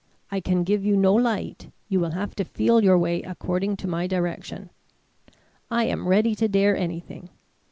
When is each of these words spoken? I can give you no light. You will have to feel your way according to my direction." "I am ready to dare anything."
I 0.31 0.39
can 0.39 0.63
give 0.63 0.83
you 0.83 0.97
no 0.97 1.13
light. 1.13 1.69
You 1.87 1.99
will 1.99 2.09
have 2.13 2.33
to 2.37 2.43
feel 2.43 2.83
your 2.83 2.97
way 2.97 3.21
according 3.21 3.77
to 3.77 3.87
my 3.87 4.07
direction." 4.07 4.71
"I 5.69 5.83
am 5.83 6.07
ready 6.07 6.33
to 6.37 6.47
dare 6.47 6.75
anything." 6.75 7.29